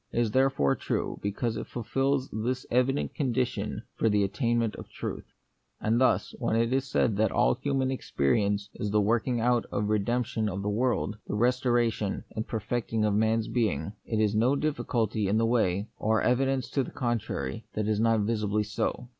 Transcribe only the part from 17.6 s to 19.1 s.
that it is not visibly so.